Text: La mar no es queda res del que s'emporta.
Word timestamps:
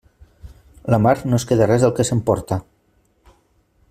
La 0.93 0.97
mar 1.05 1.13
no 1.31 1.39
es 1.41 1.45
queda 1.51 1.67
res 1.73 1.85
del 1.87 1.93
que 1.99 2.07
s'emporta. 2.11 2.59